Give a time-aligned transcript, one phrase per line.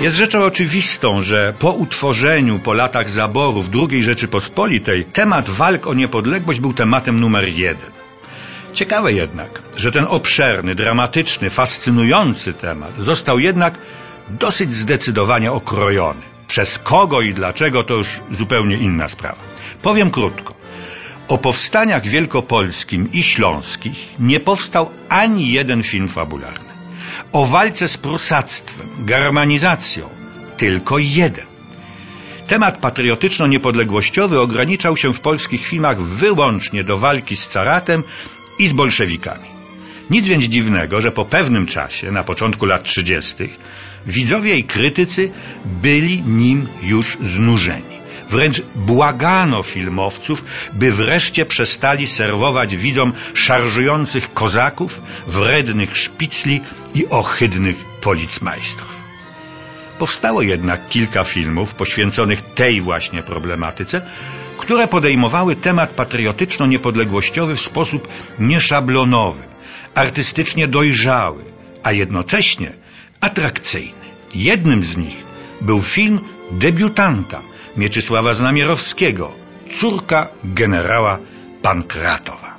[0.00, 6.60] Jest rzeczą oczywistą, że po utworzeniu, po latach zaborów II Rzeczypospolitej, temat walk o niepodległość
[6.60, 7.90] był tematem numer jeden.
[8.72, 13.78] Ciekawe jednak, że ten obszerny, dramatyczny, fascynujący temat został jednak
[14.28, 16.22] dosyć zdecydowanie okrojony.
[16.46, 19.42] Przez kogo i dlaczego to już zupełnie inna sprawa.
[19.82, 20.54] Powiem krótko.
[21.28, 26.79] O powstaniach wielkopolskim i śląskich nie powstał ani jeden film fabularny.
[27.32, 30.08] O walce z prusactwem, germanizacją
[30.56, 31.46] tylko jeden.
[32.46, 38.02] Temat patriotyczno-niepodległościowy ograniczał się w polskich filmach wyłącznie do walki z caratem
[38.58, 39.48] i z bolszewikami.
[40.10, 43.34] Nic więc dziwnego, że po pewnym czasie, na początku lat 30.,
[44.06, 45.32] widzowie i krytycy
[45.64, 47.99] byli nim już znużeni.
[48.30, 56.60] Wręcz błagano filmowców, by wreszcie przestali serwować widzom szarżujących kozaków, wrednych szpicli
[56.94, 59.04] i ohydnych policmajstrów.
[59.98, 64.02] Powstało jednak kilka filmów poświęconych tej właśnie problematyce,
[64.58, 68.08] które podejmowały temat patriotyczno-niepodległościowy w sposób
[68.38, 69.42] nieszablonowy,
[69.94, 71.44] artystycznie dojrzały,
[71.82, 72.72] a jednocześnie
[73.20, 74.06] atrakcyjny.
[74.34, 75.24] Jednym z nich
[75.60, 76.20] był film
[76.50, 77.40] debiutanta
[77.76, 79.32] Mieczysława Znamierowskiego,
[79.74, 81.18] córka generała
[81.62, 82.56] Pankratowa.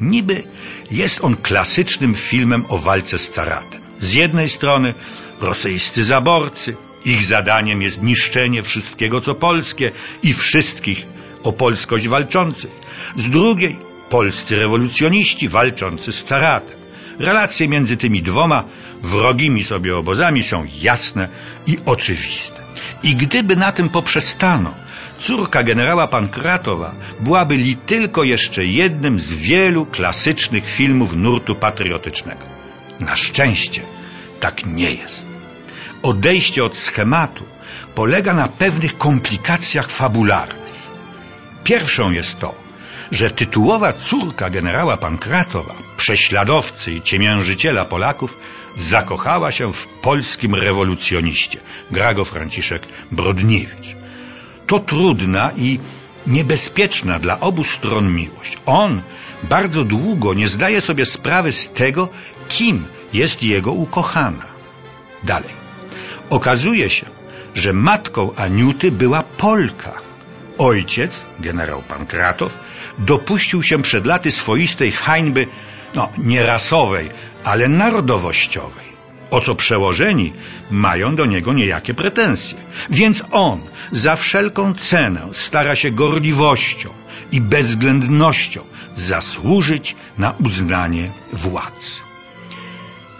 [0.00, 0.42] Niby
[0.90, 3.80] jest on klasycznym filmem o walce z caratem.
[3.98, 4.94] Z jednej strony
[5.40, 9.90] rosyjscy zaborcy, ich zadaniem jest niszczenie wszystkiego co polskie
[10.22, 11.06] i wszystkich
[11.42, 12.70] o polskość walczących.
[13.16, 13.76] Z drugiej
[14.10, 16.80] polscy rewolucjoniści walczący z caratem.
[17.20, 18.64] Relacje między tymi dwoma
[19.02, 21.28] wrogimi sobie obozami są jasne
[21.66, 22.60] i oczywiste.
[23.02, 24.74] I gdyby na tym poprzestano,
[25.18, 32.46] córka generała Pankratowa byłaby li tylko jeszcze jednym z wielu klasycznych filmów nurtu patriotycznego.
[33.00, 33.82] Na szczęście
[34.40, 35.26] tak nie jest.
[36.02, 37.44] Odejście od schematu
[37.94, 40.80] polega na pewnych komplikacjach fabularnych.
[41.64, 42.69] Pierwszą jest to,
[43.10, 48.38] że tytułowa córka generała Pankratowa, prześladowcy i ciemiężyciela Polaków,
[48.76, 51.60] zakochała się w polskim rewolucjoniście.
[51.90, 52.82] Gra go Franciszek
[53.12, 53.96] Brodniewicz.
[54.66, 55.78] To trudna i
[56.26, 58.58] niebezpieczna dla obu stron miłość.
[58.66, 59.02] On
[59.42, 62.08] bardzo długo nie zdaje sobie sprawy z tego,
[62.48, 64.46] kim jest jego ukochana.
[65.24, 65.54] Dalej.
[66.30, 67.06] Okazuje się,
[67.54, 69.99] że matką Aniuty była Polka.
[70.60, 72.58] Ojciec, generał Pankratow,
[72.98, 75.46] dopuścił się przed laty swoistej hańby,
[75.94, 77.10] no nie rasowej,
[77.44, 78.90] ale narodowościowej.
[79.30, 80.32] O co przełożeni
[80.70, 82.58] mają do niego niejakie pretensje.
[82.90, 83.60] Więc on
[83.92, 86.88] za wszelką cenę stara się gorliwością
[87.32, 88.60] i bezwzględnością
[88.94, 92.00] zasłużyć na uznanie władz.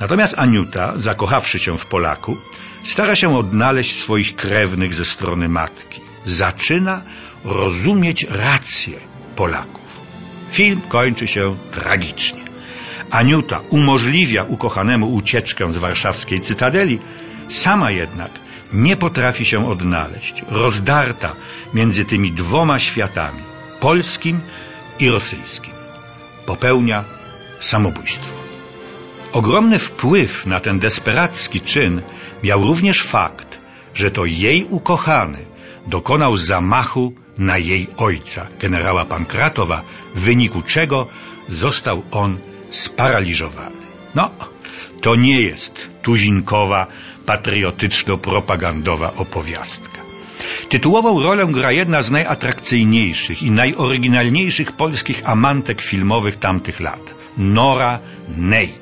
[0.00, 2.36] Natomiast Aniuta, zakochawszy się w Polaku,
[2.82, 6.00] stara się odnaleźć swoich krewnych ze strony matki.
[6.24, 7.02] Zaczyna
[7.44, 9.00] rozumieć rację
[9.36, 10.00] Polaków.
[10.50, 12.40] Film kończy się tragicznie.
[13.10, 16.98] Aniuta umożliwia ukochanemu ucieczkę z warszawskiej cytadeli,
[17.48, 18.30] sama jednak
[18.72, 21.34] nie potrafi się odnaleźć, rozdarta
[21.74, 23.42] między tymi dwoma światami,
[23.80, 24.40] polskim
[24.98, 25.74] i rosyjskim.
[26.46, 27.04] Popełnia
[27.60, 28.36] samobójstwo.
[29.32, 32.02] Ogromny wpływ na ten desperacki czyn
[32.42, 33.58] miał również fakt,
[33.94, 35.38] że to jej ukochany
[35.86, 39.82] dokonał zamachu na jej ojca, generała Pankratowa,
[40.14, 41.06] w wyniku czego
[41.48, 42.38] został on
[42.70, 43.76] sparaliżowany.
[44.14, 44.30] No,
[45.00, 46.86] to nie jest tuzinkowa,
[47.26, 50.00] patriotyczno-propagandowa opowiastka.
[50.68, 57.14] Tytułową rolę gra jedna z najatrakcyjniejszych i najoryginalniejszych polskich amantek filmowych tamtych lat.
[57.36, 57.98] Nora
[58.36, 58.74] Ney.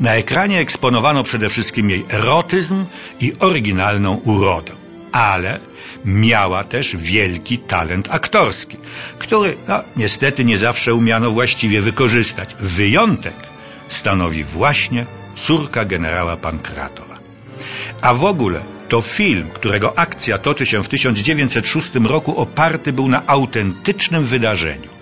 [0.00, 2.84] Na ekranie eksponowano przede wszystkim jej erotyzm
[3.20, 4.77] i oryginalną urodę.
[5.12, 5.60] Ale
[6.04, 8.76] miała też wielki talent aktorski,
[9.18, 12.54] który no, niestety nie zawsze umiano właściwie wykorzystać.
[12.60, 13.34] Wyjątek
[13.88, 17.18] stanowi właśnie córka generała Pankratowa.
[18.02, 23.26] A w ogóle to film, którego akcja toczy się w 1906 roku, oparty był na
[23.26, 24.97] autentycznym wydarzeniu.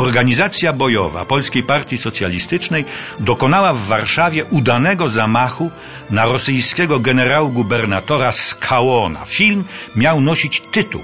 [0.00, 2.84] Organizacja bojowa Polskiej Partii Socjalistycznej
[3.18, 5.70] dokonała w Warszawie udanego zamachu
[6.10, 9.24] na rosyjskiego generał-gubernatora Skałona.
[9.24, 9.64] Film
[9.96, 11.00] miał nosić tytuł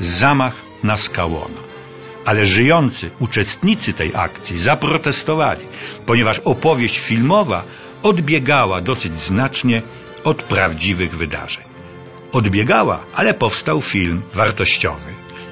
[0.00, 1.60] Zamach na Skałona.
[2.24, 5.66] Ale żyjący uczestnicy tej akcji zaprotestowali,
[6.06, 7.64] ponieważ opowieść filmowa
[8.02, 9.82] odbiegała dosyć znacznie
[10.24, 11.64] od prawdziwych wydarzeń.
[12.32, 15.10] Odbiegała, ale powstał film wartościowy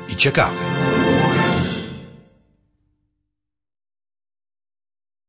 [0.08, 0.56] i ciekawy.